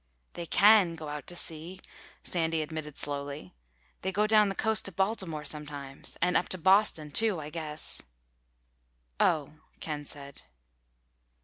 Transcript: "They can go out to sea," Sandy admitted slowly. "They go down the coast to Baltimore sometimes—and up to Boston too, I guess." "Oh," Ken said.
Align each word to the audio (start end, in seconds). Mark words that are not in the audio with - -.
"They 0.33 0.47
can 0.47 0.95
go 0.95 1.09
out 1.09 1.27
to 1.27 1.35
sea," 1.35 1.79
Sandy 2.23 2.63
admitted 2.63 2.97
slowly. 2.97 3.53
"They 4.01 4.11
go 4.11 4.25
down 4.25 4.49
the 4.49 4.55
coast 4.55 4.85
to 4.85 4.91
Baltimore 4.91 5.45
sometimes—and 5.45 6.35
up 6.35 6.49
to 6.49 6.57
Boston 6.57 7.11
too, 7.11 7.39
I 7.39 7.51
guess." 7.51 8.01
"Oh," 9.19 9.59
Ken 9.79 10.03
said. 10.05 10.41